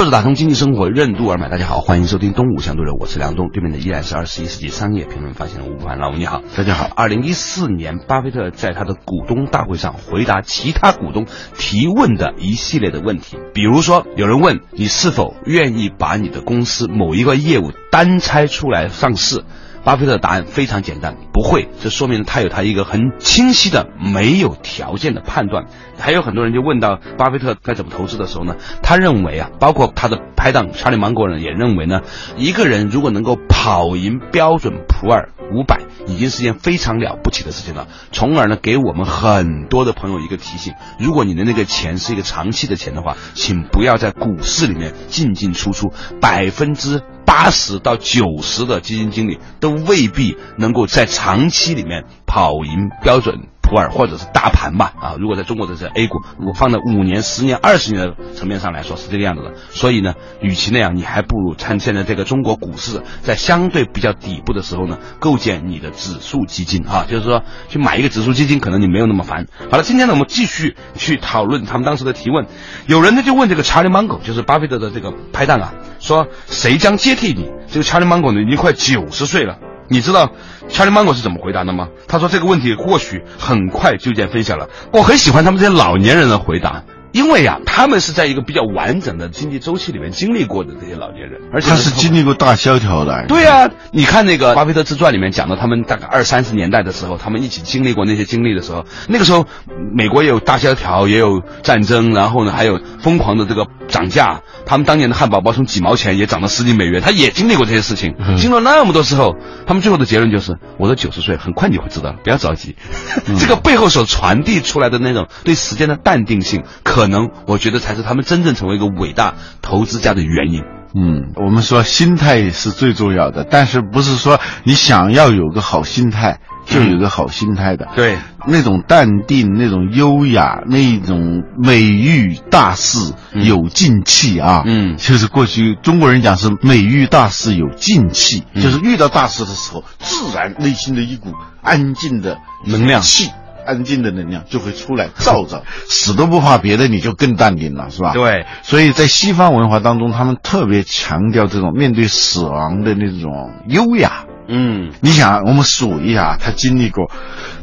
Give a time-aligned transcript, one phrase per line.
[0.00, 6.88] 作者打通经济生活任督二脉，大家好，欢迎收听东吴相对论，我是梁东，对面的依然是二十一世纪商业评论发现人吴伯凡，老吴你好，大家好。
[6.96, 11.26] 二零一四年，巴菲特在他的股东大会上回答其他股东
[11.58, 19.44] 提问的一系列的问题，比如说有人问你是否愿意把你的公司某一个业务单拆出来上市。
[19.82, 21.68] 巴菲特的答案非常简单，不会。
[21.80, 25.66] 这说明他有他一个很清晰的、没有条件的判断。
[25.98, 28.56] 还有很多人就问到巴菲特该怎么投资的时候呢？
[28.82, 32.00] 他认为啊，包括他的拍档查理芒格呢也认为呢，
[32.36, 37.88] 一个人如果能够跑赢标准普尔五百，已经是件非常了不起的事情了。
[38.12, 47.02] 从而呢，给我们很多的朋友一个提醒：如果你的那个钱是一个长期的钱的话，请不要在股市里面进进出出，百分之。
[47.30, 53.46] 八十到九十的基金经理都未必能够在长期里面跑赢标准。
[53.70, 55.14] 普尔或者是大盘吧啊！
[55.16, 59.52] 如果在中国的这 A 股，如果放在五年、十年、二十年的层面上来说是这个样子的。
[59.70, 69.46] 所以呢，与其那样，你还不如趁现在这个中国股市在相对比较底部的时候呢，构建你的指数基金啊，就是说去买一个指数基金，可能你没有那么烦。
[69.70, 72.46] 好了，今天呢，我们继续去讨论他们当时的提问。
[72.88, 75.72] 有人呢就问这个查理芒格，就是巴菲特的这个拍档啊。
[76.00, 77.48] 说谁将接替你？
[77.68, 79.58] 这个查理芒格呢，已经快九十岁了。
[79.90, 80.30] 你知道
[80.68, 81.88] Charlie Mango 是怎么回答的吗？
[82.06, 84.68] 他说这个问题或许很快就见分晓了。
[84.92, 86.84] 我很喜欢他们这些老年人的回答。
[87.12, 93.26] 因为呀，他们是在一个比较完整的经济周期里面经历过的这些老年人，而且他是经历过大萧条的。
[93.26, 99.46] 对呀，你看那个《巴菲特自传》里面讲到，他们大概二三十年代的时候，他们一起经历过那些经历的时候，那个时候
[99.92, 104.40] 美国也有大萧条，也有战争，然后呢还有疯狂的这个涨价。
[104.66, 109.34] 他们当年的汉堡包从几毛钱也涨到十几美元，他也经历过这些事情，经历了那么多时候，
[109.66, 112.76] 他们最后的结论就是：我的九十岁很快你会知道，不要着急。
[113.40, 117.80] 这个背后所传递出来的那种对时间的淡定性，可能我觉得。
[117.80, 120.62] 才是他们真正成为一个伟大投资家的原因。
[120.94, 127.88] 嗯，我们说心态是最重要的，但是不是说你想要有个好心态就有个好心态的。
[127.96, 134.62] 对，那种淡定、那种优雅、那种美遇大事有静气啊。
[134.66, 143.30] 嗯，就是过去中国人讲是美遇大事有静气，就是遇到大事的时候，自然内心的一股安静的能量气。
[143.70, 148.12] 安静的能量就会出来照着，死都不怕别的，你就更淡定了，是吧？
[148.12, 148.44] 对。
[148.62, 154.24] 所以在西方文化当中，他们特别强调这种面对死亡的那种优雅。
[154.48, 157.08] 嗯，你想，我们数一下，他经历过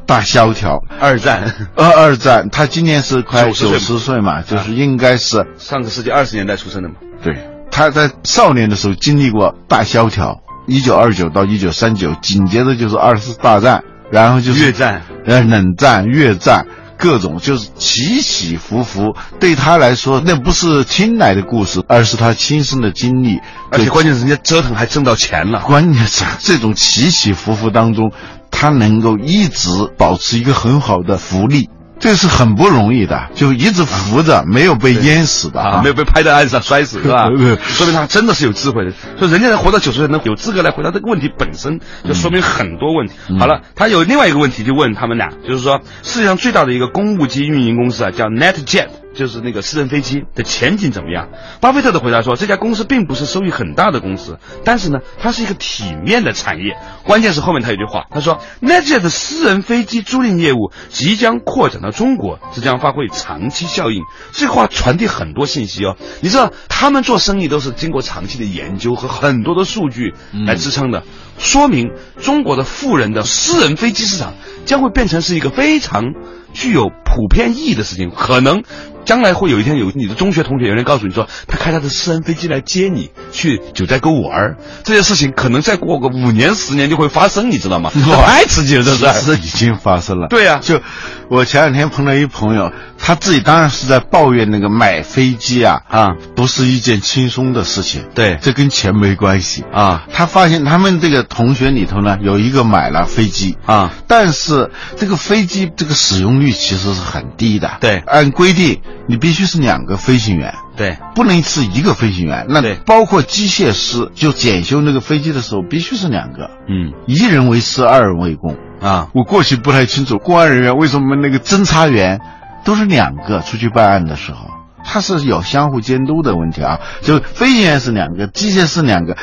[0.06, 6.96] 大萧条、二战、 二二战，他今年是快九十岁嘛，就是应该是上个世纪二十年代出生的嘛。
[7.22, 7.35] 对，
[7.72, 13.84] 他在少年的时候经历过大萧条，一九二九到一九三九，紧接着就是二次大战。
[14.12, 16.66] 然后就是越战，呃，冷战、越战，
[16.97, 19.16] 各种就是起起伏伏。
[19.40, 23.40] 对他来说，那不是听来的故事，而是他亲身的经历。
[23.72, 25.59] 而且关键是人家折腾还挣到钱了。
[25.62, 28.12] 关键是这种起起伏伏当中，
[28.50, 31.69] 他能够一直保持一个很好的福利。
[32.00, 37.28] 这是很不容易的，就一直浮着，没有被淹死的，没有被拍在岸上摔死，是吧？
[37.68, 38.91] 说明他真的是有智慧的。
[39.18, 43.13] 所以人家能活到九十岁，能有资格来回答这个问题，本身就说明很多问题。
[43.40, 48.88] 好了，他有另外一个问题，就问他们俩，就是说世界上最大的一个公务机运营公司啊，叫 NetJet。
[49.17, 51.29] 就是那个私人飞机的前景怎么样？
[51.59, 56.78] 巴菲特的回答说，这家公司并不是收益很大的公司，但是呢，它是一个体面的产业。
[57.03, 64.03] 关键是后面他有句话，他说，NetJet 的私人飞机租赁业务即将扩展到中国，这将发挥长期效应。
[64.31, 65.95] 这话传递很多信息哦。
[66.22, 70.13] 你知道，他们做生意都是经过长期的研究和很多的数据
[70.45, 71.03] 来支撑的，
[71.39, 71.89] 说明
[72.22, 74.35] 中国的富人的私人飞机市场
[74.66, 76.13] 将会变成是一个非常
[76.53, 78.63] 具有普遍意义的事情，可能。
[79.08, 87.90] 将来会有一天有你的中学同学有人告诉你说，他开他的私人飞机来接你去九寨沟玩，这些事情可能再过个五年十年就会发生，你知道吗？
[87.94, 90.28] 太刺激了，这是是已经发生了。
[90.28, 90.82] 对呀，就
[91.30, 98.04] 我前两天碰到一朋友，他自己当然是在抱怨那个买飞机啊啊，不是一件轻松的事情。
[98.14, 100.04] 对，这跟钱没关系啊。
[100.12, 107.78] 他发现他们这个同学里头呢，有一个买了飞机啊，但是这个飞机这个使用率其实是很低的。
[107.80, 112.46] 对，按规定你必须是两个飞行员，对，不能是一个飞行员。
[112.49, 116.49] 那包括机械师，就检修那个飞机的时候，必须是两个。
[116.67, 119.09] 嗯，一人为师，二人为公啊。
[119.14, 122.20] 我过去不太清楚，公安人员为什么那个侦查员
[122.66, 124.49] 都是两个出去办案的时候。
[124.84, 129.17] 他是有相互监督的问题啊，就飞行员是两个，机械师两个。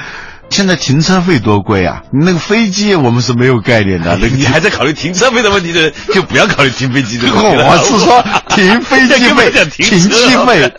[0.50, 2.02] 现在停车费多贵啊！
[2.12, 4.16] 那个飞机我们是没有概念的。
[4.20, 10.72] 那 个你还在考虑停车费的问题的， 就不要考虑停飞机的问题我是说停飞机 费、停机费、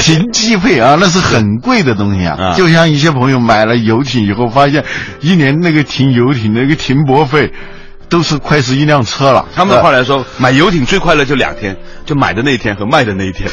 [0.00, 2.54] 停机费啊，那是很贵的东西啊。
[2.56, 4.84] 就像一些朋友买了游艇以后，发现
[5.20, 7.52] 一年那个停游艇那个停泊费。
[8.08, 9.44] 都是快是一辆车了。
[9.52, 11.76] 他们的话来说，买游艇最快乐就两天，
[12.06, 13.50] 就买的那一天和卖的那一天。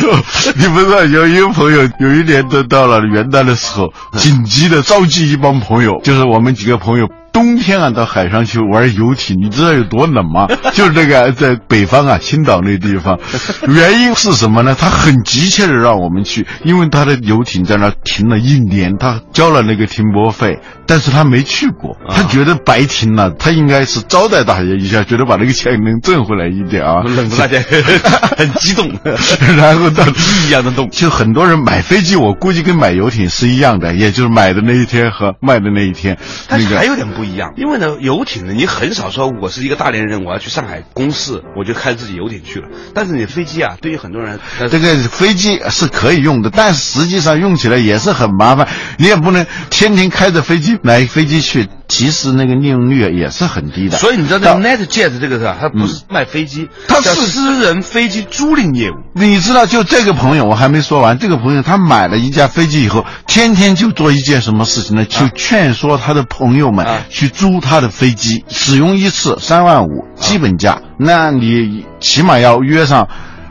[0.56, 7.08] 你不知道，有一个朋友有一年都到了元旦的时候，紧急的召集一帮朋友，就是我们几个朋友。
[7.32, 10.46] 冬天啊，到海上去玩游艇，你知道有多冷吗？
[10.74, 13.18] 就是这个在北方啊，青岛那地方，
[13.68, 14.76] 原因是什么呢？
[14.78, 27.02] 他很急切的让我们去，因为他的游艇在那停了一年，他交了那个停泊费，但是他没去过，他觉得白停了，他应该是招待大家一下，觉得把那个钱能挣回来一点啊。
[27.16, 27.58] 冷大家
[28.36, 28.90] 很激动，
[29.56, 30.04] 然后到
[30.46, 36.18] 一样的动，就很多人买飞机，我估计跟买游艇是一样的，也就是买的那一天和卖的那一天，
[36.50, 37.19] 那个还有点不。
[37.20, 42.68] 不一样，因为呢，游艇呢，你很少说我是一个大连人，我要去上海公事，我就开自己游艇去了。
[42.94, 44.40] 但是你飞机啊，对于很多人，
[44.70, 51.68] 这个飞机是可以用的，但实际上用起来也是很麻烦，你也不能天天开着飞机买飞机去。
[51.90, 55.56] 其实那个利用率也是很低的，所以你知道这个 NetJet 这个是吧？
[55.60, 58.94] 它不是卖飞机，它是私人飞机租赁业务。
[59.14, 61.18] 你知道，就这个朋友，我还没说完。
[61.18, 65.04] 这个朋友他买了一架飞机以后，天天就做一件什么事情呢？
[65.04, 73.08] 就劝说他的朋友们去租他的飞机，使用一次三万五基本价，那你起码要约上。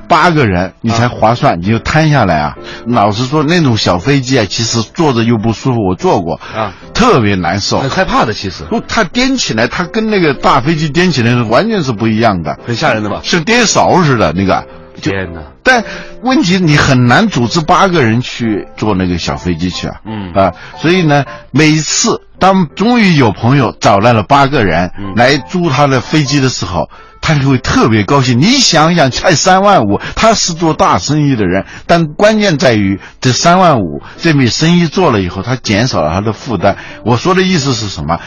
[0.10, 2.58] 八个人你才划算，你就摊下来啊！
[2.88, 5.78] 老实说，那种小飞机啊，其实坐着又不舒服。
[5.88, 8.34] 我坐过啊，特别难受，很害怕的。
[8.34, 13.22] 其实，不，它颠起来，它跟那个大飞机颠起来是完全是不一样的，很吓人的吧？
[13.24, 14.66] 像颠勺似的那个。
[15.02, 15.42] 天哪！
[15.64, 15.86] 但
[16.24, 19.96] 问题你很难组织八个人去坐那个小飞机去啊。
[20.06, 26.90] 嗯啊，所以呢，每次当终于有朋友找来了八个人来租他的飞机的时候。
[27.21, 28.39] 他就会特别高兴。
[28.39, 36.77] 你想想，才三万五，他是做大生意的人，但关键在于这三万五这笔生意做了以后，他减少了他的负担。
[37.06, 38.19] 我说的意思是什么？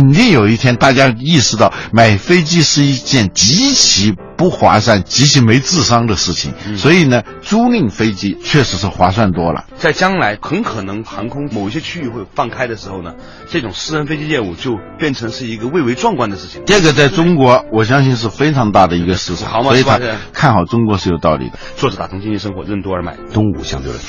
[0.00, 4.14] 肯定有一天大家意识到买飞机是一件极其。
[4.38, 6.54] 不划算，极其没智商的事情。
[6.74, 9.66] 所以呢，租赁飞机确实是划算多了。
[9.76, 13.12] 在将来，很可能航空某一些区域会放开的时候呢，
[13.50, 16.62] 这种私人飞机业务就变成是一个蔚为壮观的事情。
[16.64, 19.62] 这个在中国，我相信是非常大的一个市场。
[19.62, 20.00] 所以他
[20.32, 21.58] 看好中国是有道理的。
[21.76, 24.02] 作者打通经济生活，任督二脉，东吴相对论。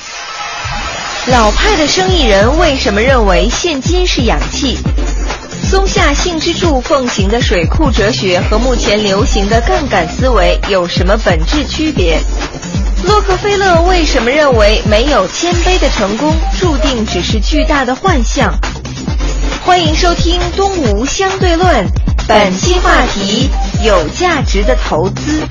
[1.27, 4.77] 老派的生意人为什么认为现金是氧气？
[5.71, 12.19] 松下幸之助奉行的水库哲学和目前流行的杠杆思维有什么本质区别？
[13.06, 18.53] 洛克菲勒为什么认为没有谦卑的成功注定只是巨大的幻象？
[19.63, 21.88] 欢迎收听《东吴相对论》，
[22.27, 23.50] 本期话题：
[23.81, 25.41] 有价值的投资。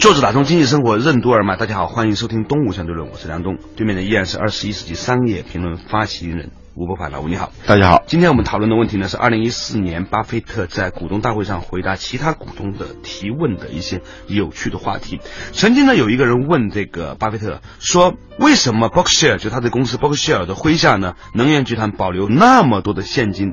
[0.00, 8.02] 作者打通经济生活任督二脉，大家好，欢迎收听东吴相对论，我是梁东，对面的依然是二十一世纪商业评论发起人吴伯凡，老吴你好，大家好。
[8.06, 15.20] 今天我们讨论的问题呢是二零一四年巴菲特在股东大会上回答其他股东的提问的一些有趣的话题。
[15.52, 23.52] 曾经呢有一个人问这个巴菲特说，为什么 Berkshire 就他的公司 Berkshire 的麾下呢能源集团保留那么多的现金？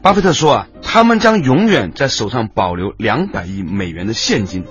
[0.00, 4.64] 巴菲特说啊，他们将永远在手上保留两百亿美元的现金。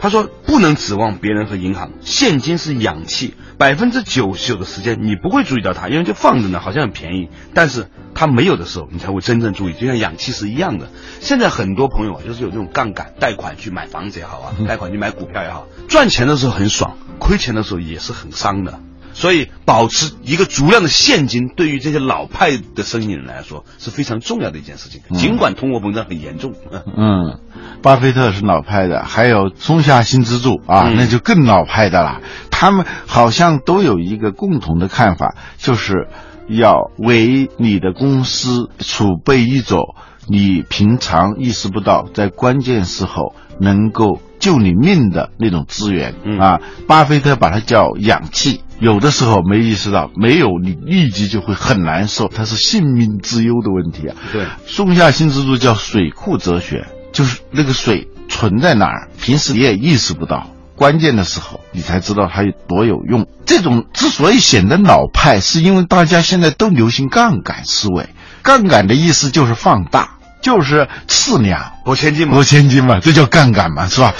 [0.00, 7.30] 他说：“不能指望别人和银行，现金是氧气，百分之九十九的时间你不会注意到它，因为就放着呢，好像很便宜。
[7.54, 10.90] 但是它没有的时候，你才会真正注意，就像氧气是一样的。
[11.20, 18.80] 现在很多朋友啊，就是有这种杠杆贷款去买房子也好啊，贷款去买股票也好，赚钱的时候很爽，亏钱的时候也是很伤的。”
[19.14, 25.00] 所以，保持一个足量的现金，对于这些老派的生意人来说是非常重要的一件事情。
[25.16, 26.52] 尽管通货膨胀很严重，
[26.96, 27.38] 嗯，
[27.80, 32.20] 巴菲特是老派的，还有松下新之助啊，那就更老派的了。
[32.50, 36.08] 他们好像都有一个共同的看法，就是
[36.48, 39.94] 要为你的公司储备一种
[40.26, 44.20] 你平常意识不到，在关键时候能够。
[44.40, 46.60] 救你命的那种资源啊。
[46.86, 54.16] 巴菲特把它叫氧气，有的时候没意识到，没有你立即就会很难受，它是性命之忧的问题啊。
[54.32, 60.50] 对，松下幸之助叫水库哲学，就是那个水存在哪儿，平时你也意识不到。
[60.76, 63.28] 关键的时候，你才知道它有多有用。
[63.46, 68.08] 这种之所以显得老派，是因为大家现在都流行杠杆思维。
[68.42, 74.14] 杠杆的意思就是放大，就是次量，多千斤嘛，多千斤嘛，这叫杠杆嘛，是吧？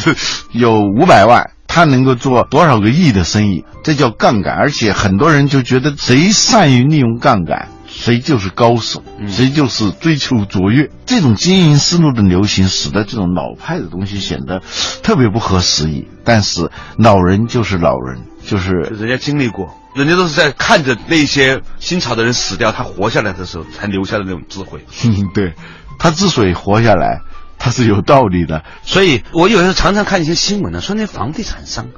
[0.50, 4.56] 有五百万，他能够做多少个亿的生意，这叫杠杆。
[4.56, 7.68] 而且很多人就觉得，谁善于利用杠杆。
[7.86, 10.90] 谁就是高手，谁就是追求卓越。
[11.06, 14.60] 这种经营思路的流行，使得这种老派的东西显得
[15.04, 16.08] 特别不合时宜。
[16.24, 24.84] 但是老人就是老人，就是人家经历过，人家都是在看着那些新潮的人死掉，他活下来的时候才留下的那种智慧。
[25.32, 25.54] 对，
[25.98, 27.20] 他之所以活下来，
[27.58, 28.64] 他是有道理的。
[28.82, 31.88] 所以我有时候常常看一些新闻呢，说那房地产商。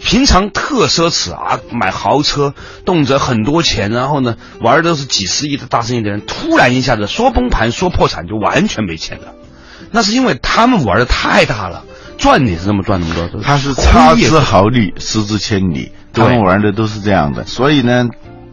[0.00, 2.52] 平常特奢侈啊，买豪车，
[2.84, 9.28] 动辄很多钱，然后呢，玩的都是几十亿的大生意的人，突然一下子说崩盘、说破产，就完全没钱了。
[9.92, 11.84] 那是因为他们玩的太大了，
[12.18, 13.40] 赚也是这么赚那么多。
[13.40, 17.46] 他是差之毫厘，失之千里，他们玩的都是这样的。
[17.46, 18.04] 所以呢，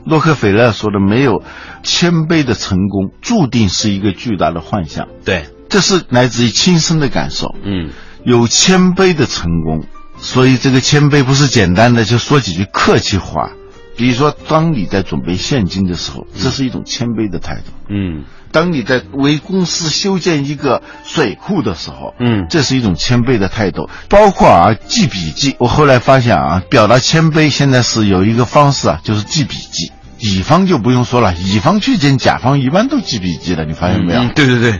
[0.06, 1.44] 洛克菲勒说的，没有
[1.84, 5.10] 谦卑的成功，注定是一个巨大的幻象。
[5.25, 7.56] 对，这是来自于亲身的感受。
[7.63, 7.90] 嗯，
[8.24, 9.88] 有谦卑的成功。
[10.20, 13.50] 所以这个谦卑不是简单的就说几句客气话，
[13.98, 17.72] 比如说，当你在准备现金的时候，这是一种谦卑的态度。
[17.90, 23.90] 嗯，当你在为公司修建一个水库的时候，嗯，这是一种谦卑的态度。
[24.10, 29.92] 包括啊，记笔记，我后来发现啊，表达谦卑现在是有一个方式啊，就是记笔记。
[30.22, 34.30] 乙方就不用说了，乙方去见甲方一般都记笔记的，你发现没有？
[34.36, 34.80] 对对对，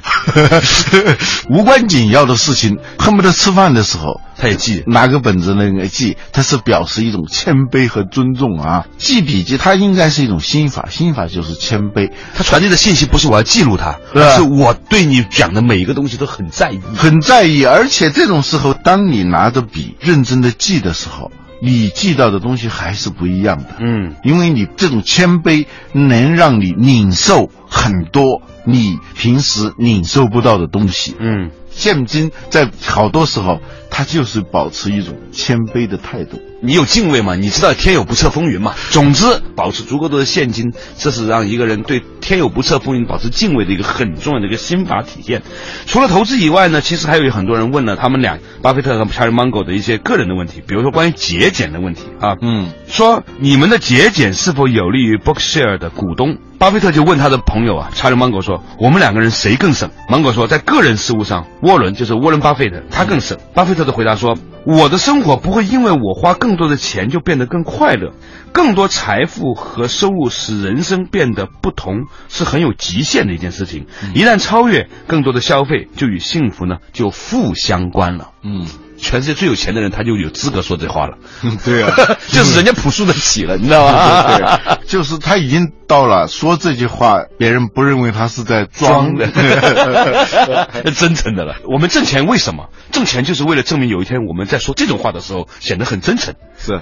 [1.50, 8.86] 无关紧要的事情，恨不得吃饭的时候他也记，拿个本子那个记，他是表示一种谦卑和尊重啊。
[8.98, 12.12] 记笔记，它应该是一种心法，心法就是谦卑。
[12.36, 17.66] 它传递的信息不是我要记录它，而是我对你讲的每一个东西都很在意，很在意。
[17.66, 21.32] 而且这种时候，当你拿着笔认真的记的时候。
[21.62, 36.42] 你记到的东西还是不一样的，嗯，因为你这种谦卑能让你领受很多你平时领受不到的东西，嗯，现金在好多时候，它就是保持一种谦卑的态度。
[36.64, 37.36] 你有敬畏吗？
[37.36, 38.76] 你知道天有不测风云嘛？
[38.92, 39.26] 总之，
[39.56, 45.42] 保持足够多的现金，这是让一个人对天有不测风云保持敬畏的一个很重要的一个心法体现。
[45.86, 56.38] 除了投资以外呢，其实还有很多人问了他们俩巴菲特和 Cherry Mango 的一些个人的问题，比如说关于节俭的问题啊，嗯，说你们的节俭是否有利于 Bookshare 的股东？
[56.62, 59.90] 巴菲特就问他的朋友啊，查理芒格说，我们两个人谁更省？
[60.08, 63.36] 芒格说，在个人事务上，沃伦就是沃伦巴菲特，他更省。
[63.56, 64.38] 巴菲特的回答说。
[64.64, 68.14] 我的生活不会因为我花更多的钱就变得更快乐，
[68.52, 73.88] 更多财富和收入使人生变得不同是很有极限的一件事情。
[74.14, 78.34] 一旦超越，更多的消费就与幸福呢就负相关了。
[78.44, 78.68] 嗯。
[79.02, 81.18] 全世界最有钱的人，他就有资格说这话了。
[81.66, 81.94] 对啊，
[82.30, 84.38] 就是人家朴素的起了，你知道吗？
[84.38, 89.28] 对，就是他已经到了说这句话，别人不认为他是在装的，
[90.96, 91.56] 真诚的了。
[91.66, 92.70] 我们挣钱为什么？
[92.92, 96.36] 挣钱就是为了证明有一天我们在说这种话的时候显得很真诚。
[96.58, 96.80] 是，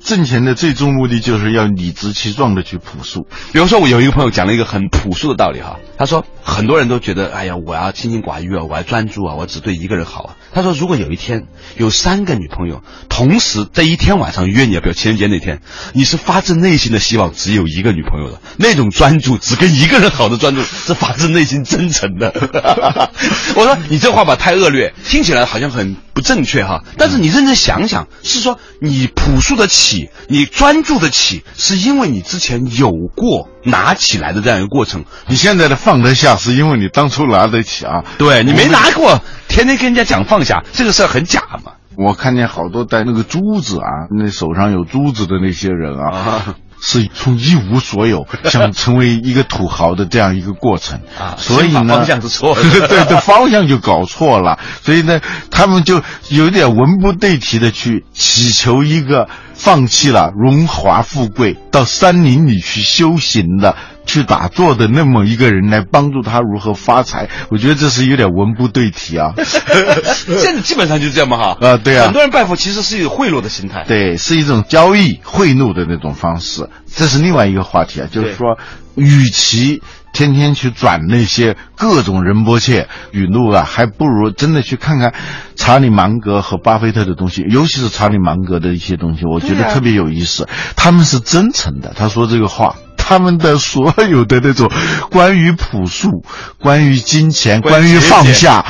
[0.00, 3.26] 挣钱的最终目的就是要理直气壮的去朴素。
[3.52, 10.36] 比如说，我有一个朋友讲了一个很朴素的道理哈，他说很多人都觉得，哎呀，我要清心寡欲啊，我要专注啊，我只对一个人好啊。
[10.58, 11.46] 他说，如果有一天
[11.76, 15.60] 有三个女朋友同时在一天晚上约你，要不要情人节那天，
[15.92, 22.32] 你是发自内心的希望只有一个女朋友的 那种专注，只跟一个人好的专注，是发自内心真诚的。
[23.54, 38.04] 我说你这话吧太恶劣，听起来好像很不正确哈，但是你认真想想，是说你朴素的起，你专注的起，是因为你之前有过拿起来的这样一个过程，你现在的放得下，是因为你当初拿得起啊。
[38.18, 39.20] 对你没拿过。
[39.48, 41.72] 天天跟人家讲放下这个事儿很假嘛？
[41.96, 51.34] 我看见好多戴那个珠子啊，那手上有珠子的那些人啊，是从一无所有 想成为一个土豪的这样一个过程啊。
[51.36, 54.60] 所以呢，方向是错的， 对对，方向就搞错了。
[54.84, 63.74] 所以呢，他们就有点文不对题的去祈求一个放弃了荣华富贵到山林里去修行的。
[64.08, 69.34] 去打坐的那么一个人来帮助他如何发财，我觉得这是有点文不对题啊。
[69.36, 71.58] 现在基本上就这样嘛哈。
[71.60, 72.06] 啊，对啊。
[72.06, 73.84] 很多人拜佛其实是有贿赂的心态。
[73.86, 76.70] 对，是一种交易贿赂的那种方式。
[76.92, 78.58] 这是另外一个话题啊，就是说，
[78.96, 79.82] 与其
[80.14, 85.12] 天天去转那些各种仁波切语录啊，还不如真的去看看
[85.54, 90.48] 查理芒格和巴菲特的东西，尤其是查理芒格的一些东西，我觉得特别有意思。
[90.76, 92.76] 他们是真诚的，他说这个话。
[93.08, 94.70] 他们的所有的那种
[95.10, 96.10] 关于朴素、
[96.60, 98.62] 关于金钱、关于放下，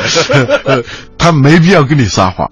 [1.18, 2.49] 他没必要跟你撒谎。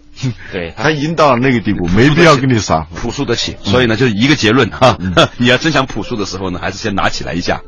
[0.51, 3.57] 对 他已经到了那个地步，没必要跟你撒谎，朴素得起。
[3.63, 4.99] 所以呢，就是一个结论哈，
[5.39, 7.61] 你要真想朴素的时候呢，还是先拿起来一下。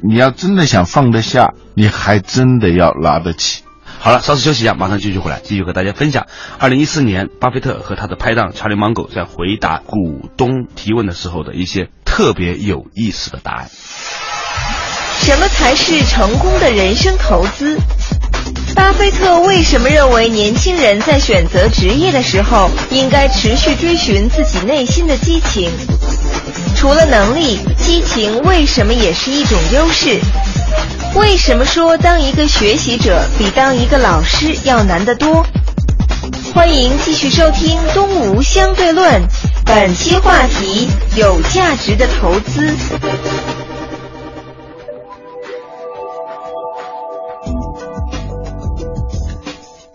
[0.00, 3.63] 你要真的想放得下，你还真的要拿得起。
[4.04, 6.26] 好了，稍事休息一下，马上继续回来，继续和大家分享。
[6.58, 13.70] 二零一四年，巴菲特和他的拍档查理芒格在回答股东提问的时候的一些特别有意思的答案。
[15.20, 17.78] 什么才是成功的人生投资？
[18.74, 25.70] 巴菲特为什么认为年轻人在选择职业的时候应该持续追寻自己内心的激情？
[26.76, 30.20] 除了能力，激情为什么也是一种优势？
[31.14, 35.46] 为什么说当一个学习者比当一个老师要难得多？
[36.52, 39.22] 欢迎继续收听《东吴相对论》，
[39.64, 42.74] 本期话题：有价值的投资。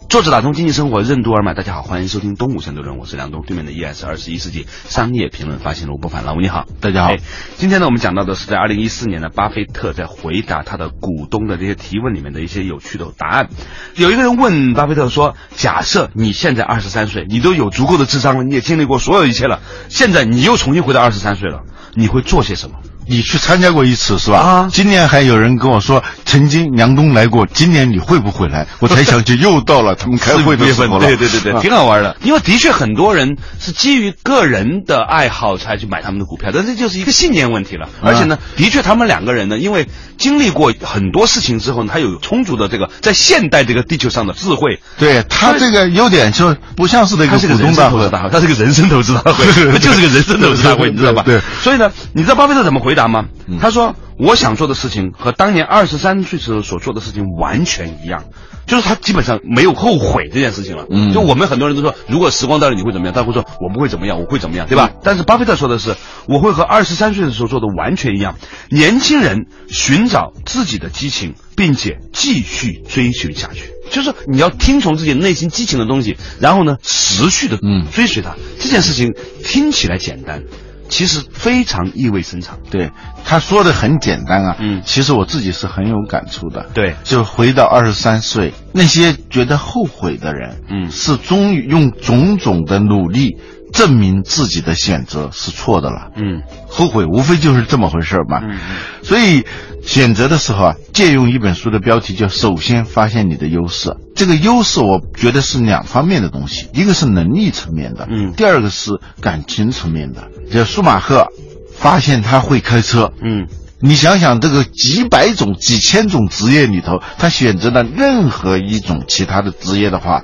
[0.10, 7.16] 作者打通经济生活任督二脉，大家好，欢迎收听东吴相对论，我是梁东，对面的依然是二十一世纪商业评论发行人吴伯凡，老吴你好，大家好。
[7.58, 13.50] 今天呢，我们讲到的是在二零一四年呢，巴菲特在回答他的股东的这些提问里面的一些有趣的答案。
[13.98, 21.62] 有一个人问巴菲特说：“假设你现在二十三岁，你都有足够的智商了，你也经历过所有一切了，现在你又重新回到二十三岁了，
[21.94, 22.78] 你会做些什么？”
[23.10, 24.38] 你去参加过一次是吧？
[24.38, 28.68] 啊，今年还有人跟我说，曾经梁东来过，今年你会不会来？
[28.80, 31.08] 我才想起又到了他们开会的时候了。
[31.08, 32.16] 对对对对， 挺好玩的。
[32.24, 37.90] 因为的确很多人是基于个人的爱好才去买他们的股票，但这就是一个信念问题了。
[38.04, 39.88] 而且呢，的确他们两个人呢，因为
[40.18, 44.80] 经历过很多事情之后呢，他有充足的这个在现代这个地球上的智慧。
[45.00, 51.24] 对他这个优点就不像是那个股东大会，他是个人生投资大会， 他就是个人生投资大会， 你知道吧？
[51.26, 51.40] 对。
[51.64, 53.26] 所以呢，你知道巴菲特怎么回答吗？
[53.62, 53.96] 他说。
[54.22, 58.26] 我想做的事情和当年二十三岁时候所做的事情完全一样，
[58.68, 60.86] 就是他基本上没有后悔这件事情了。
[60.92, 63.16] 嗯，就我们很多人都说，如果时光倒流你会怎么样？
[63.16, 64.92] 他会说我不会怎么样，我会怎么样，对吧？
[65.06, 65.96] 但是巴菲特说的是，
[66.28, 68.36] 我会和二十三岁的时候做的完全一样。
[68.70, 78.36] 年轻人寻找自己的激情，并且继续追寻下去，就是你要听从自己内心激情的东西，然后呢，持续的嗯追随它。
[78.60, 79.14] 这件事情
[79.46, 80.44] 听起来简单。
[80.90, 82.92] 其实非常意味深长，对。
[83.24, 93.38] 他说的很简单啊，嗯，其实我自己是很有感触的，对，就回到二十三岁，那些觉得后悔的人，嗯，是终于用种种的努力
[93.72, 98.58] 证明自己的选择是错的了，嗯，后悔无非就是这么回事嘛，嗯，
[99.04, 99.46] 所以
[99.86, 110.28] 选择的时候啊，借用一本书的标题叫“首先发现你的优势”，这个优势我觉得是两方面的东西，一个是能力层面的，嗯，第二个是感情层面的。
[110.52, 111.28] 就舒马赫
[111.76, 113.48] 发现他会开车，嗯，
[113.80, 120.24] 你想想这个几百种、几千种职业里头，他选择了任何一种其他的职业的话，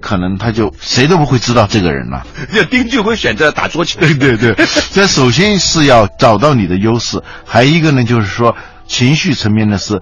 [0.00, 2.24] 可能他就谁都不会知道这个人了。
[2.52, 4.54] 就丁俊晖选择打桌球，对 对对。
[4.92, 8.54] 这首先是要找到你的优势，还一个呢，就是说
[8.86, 10.00] 情绪层面的是，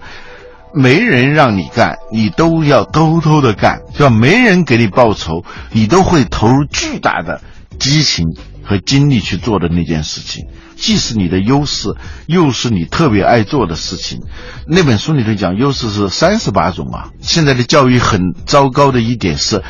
[0.73, 7.41] 没人让你干，你都要偷偷的干，就没人给你报酬，你都会投入巨大的
[7.79, 8.25] 激情。
[8.67, 11.89] 和精力去做的那件事情，既是你的优势，
[12.25, 14.21] 又是你特别爱做的事情。
[14.67, 17.11] 那本书里头讲，优势是三十八种啊。
[17.21, 19.61] 现在的教育很糟糕的一点是，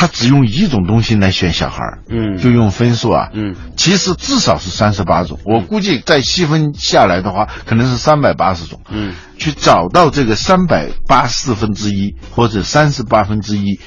[0.00, 5.38] 他只用一种东西来选小孩儿，嗯，就用分数啊，嗯，其实至少是三十八种。
[5.44, 13.78] 我估计再细分下来的话，可能是三百八十种，嗯，去找到这个三百八四分之一或者三十八分之一。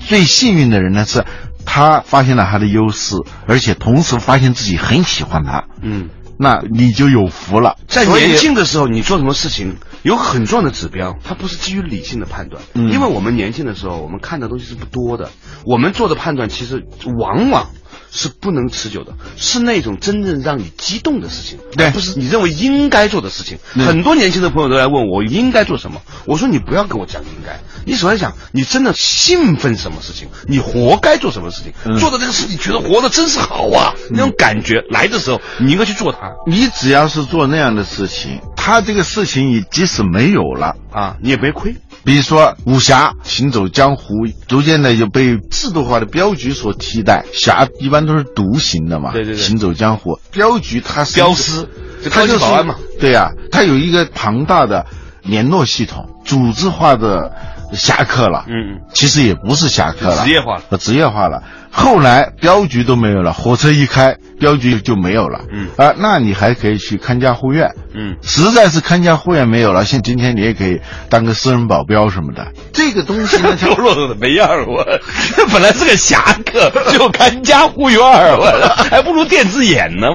[0.00, 1.24] 最幸运的人呢是。
[1.66, 3.14] 他发现了他的优势，
[3.46, 5.66] 而且同时发现自己很喜欢他。
[5.82, 6.08] 嗯，
[6.42, 7.76] 那你就有福了。
[7.86, 12.62] 在年轻的时候，你做什么事情有很重要的指标，它不是基于理性的判断。
[12.72, 15.30] 嗯，因为我们年轻的时候，我们看的东西是不多的，
[15.66, 16.86] 我们做的判断其实
[17.18, 17.66] 往往。
[18.10, 23.58] 是不能持久的，是那种真正让你激动的事情，对，不是你认为应该做的事情。
[23.74, 36.32] 很多年轻的朋友都来问我应该做什么，我说你不要跟我讲应该，你首先想你真的兴奋什么事情，你活该做什么事情，做的这个事情觉得活的真是好啊，那种感觉来的时候，你应该去做它。
[36.46, 41.76] 你只要是做那样的事情，他这个事情你即使没有了啊，你也别亏。
[42.04, 49.12] 比如说武侠行走江湖，逐渐的就被制度化的镖局所替代，侠一般都是独行的嘛。
[49.12, 49.42] 对对对。
[49.42, 51.68] 行走江湖，镖局它是镖师，
[52.10, 52.76] 它就是保安嘛。
[52.98, 54.86] 对呀，它有一个庞大的
[55.22, 57.32] 联络系统，组织化的
[57.72, 58.44] 侠客了。
[58.48, 61.42] 嗯，其实也不是侠客了，职业化了，职业化了。
[61.72, 65.42] 后来镖局都没有了，火车一开，镖局就没有了。
[65.52, 67.70] 嗯啊，那你还可以去看家护院。
[67.94, 72.48] 嗯，实在是看家护院没有了，像今天你也可以当个私人保镖什么的。
[72.72, 74.66] 这个东西呢， 就落的没样儿。
[74.66, 74.84] 我
[75.52, 78.46] 本来是个侠客，就看家护院我
[78.90, 80.08] 还不如电子眼呢。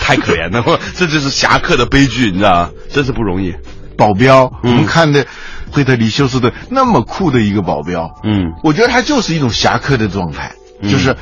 [0.00, 2.70] 太可怜了，这就是侠客的悲剧，你知道吗？
[2.92, 3.54] 真是不容易。
[3.96, 5.26] 保镖，我们看的。
[5.72, 10.52] 惠特里休斯的那么酷的一个保镖，嗯，我觉得他就是一种侠客的状态，
[10.84, 11.16] 就是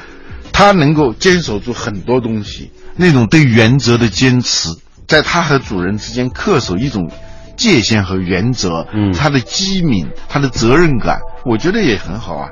[0.53, 4.69] 他能够坚守住很多东西，那种对原则的坚持，
[5.09, 7.11] 在他和主人之间恪守一种
[7.57, 12.51] 界限和原则，嗯，他的机敏，他的责任感，我觉得也很好啊。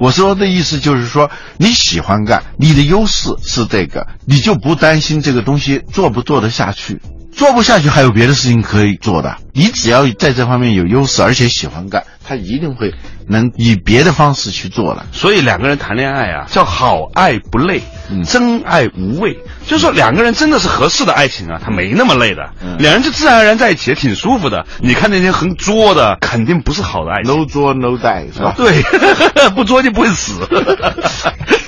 [0.00, 7.00] 我说的意思就是说，你喜欢干，你的优势是这个，你就不担心这个东西做不做得下去。
[7.36, 9.36] 做不下去，还有别的事情可以做的。
[9.52, 12.92] 你只要在这方面有优势，而且喜欢干，他一定会
[13.28, 15.06] 能以别的方式去做的。
[15.12, 17.82] 所以两个人谈恋爱啊，叫好爱不累，
[18.26, 19.38] 真爱无畏。
[19.66, 22.50] 就是说两个人真的是合适的爱情啊，他没那么累的。
[22.78, 24.66] 两人就自然而然在一起，也挺舒服的。
[24.80, 27.36] 你看那些很作的，肯定不是好的爱情。
[27.36, 28.54] No 作 No die 是吧？
[28.56, 28.82] 对，
[29.54, 30.40] 不作就不会死。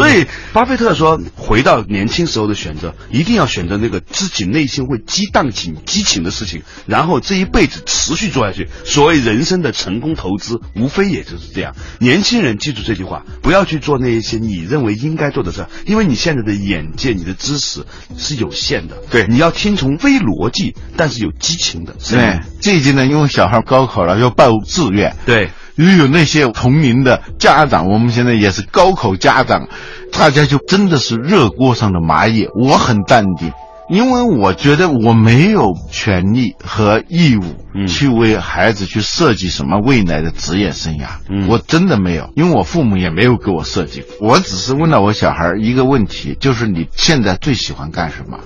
[0.00, 8.68] 所以，巴菲特说，回到年轻时候的选择，一定要选择那个自己内心会激荡起激情的事情，然后这一辈子持续做下去。
[8.84, 11.74] 所谓人生的成功投资，无非也就是这样。
[11.98, 17.84] 年轻人记住这句话，不要去做那一些你认为应该做的事，因为你现在的眼界、你的知识
[18.16, 18.96] 是有限的。
[19.10, 21.94] 对，你要听从非逻辑但是有激情的。
[22.10, 25.14] 对，最近呢，因为小孩高考了，要报志愿。
[25.26, 25.50] 对。
[25.76, 29.68] 又有那些同龄的家长，我们现在也是高考家长，
[30.12, 32.48] 大家就真的是热锅上的蚂蚁。
[32.54, 33.52] 我很淡定，
[33.88, 41.46] 因为我觉得我没有权利和义务去为孩子去设计什么未来的职业生涯。
[41.48, 44.04] 我真的没有，因为我父母也没有给我设计。
[44.20, 48.38] 我只是问了我小孩一个问题，就是你现在最喜欢干什么？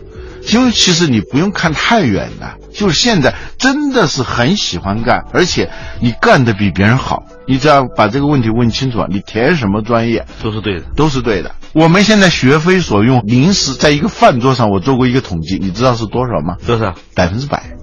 [0.53, 7.25] 因为其实你不用看太远的，就是现在真的是很喜欢干，而且你干的比别人好。
[7.47, 11.55] 你只要把这个问题问清楚，你填什么专业都是对的，都是对的。
[11.73, 16.57] 我们现在学非所用，临时在一个饭桌上，我做过一个统计，你知道是多少吗？
[16.67, 16.95] 多少？
[17.15, 17.63] 百分之百。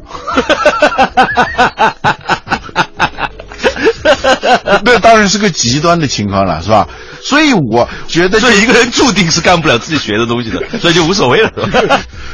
[4.84, 6.88] 那当然是个极端的情况了，是吧？
[7.24, 11.52] 所以我觉得，所以一个人注定是干不了自己学的东西的，所以就无所谓了。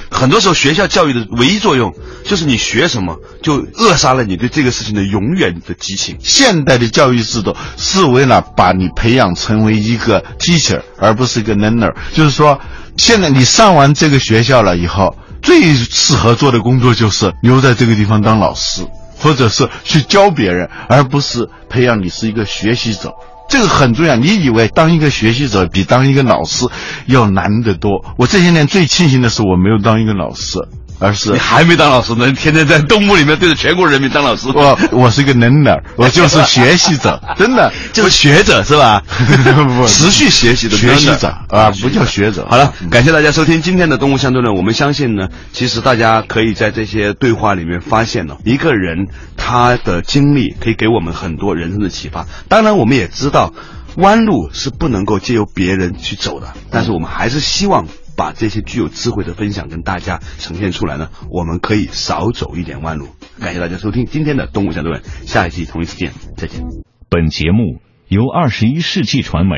[0.09, 1.93] 很多时候，学校教育的唯一作用
[2.23, 6.17] 就是你学什么，就扼杀了你对这个事情的永远的激情。
[6.21, 11.93] 现代的教育制度是为了把你培养成为一个 teacher，而不是一个 learner。
[12.13, 12.59] 就是说，
[12.97, 18.85] 现在你上完这个学校了以后，最适合做的工作就是留在这个地方当老师。
[19.19, 23.15] 或者是去教别人，而不是培养你是一个学习者，
[23.47, 24.15] 这个很重要。
[24.15, 26.65] 你以为当一个学习者比当一个老师
[27.05, 28.03] 要难得多？
[28.17, 30.67] 我这些年最庆幸的是，我没有当一个老师。
[30.99, 34.47] 而是你还没当老师呢，天天在动物里面对着全国人民当老师。
[34.53, 39.01] 我我是一个 learner， 我就是学习者， 真的就是学者是吧？
[39.87, 42.47] 持续学习的学习者啊，不叫学者。
[42.49, 44.53] 好了，感谢大家收听今天的《动物相对论》。
[44.57, 52.25] 我们相信呢，其实大家可以在这些对话里面发现呢，一个人他的经历可以给我们很多人生的启发。
[52.47, 53.53] 当然，我们也知道
[53.97, 57.85] 弯路是不能够借由别人去走的，但是我们还是希望。
[58.17, 63.07] 把这些具有智慧的分享跟大家呈现出来呢，我们可以少走一点弯路。
[63.39, 66.63] 感谢大家收听今天的《动物相对论》，下一期同一时间再见。
[67.09, 69.55] 本节目由二十一世纪传媒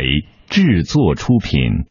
[0.49, 1.85] 制作出品。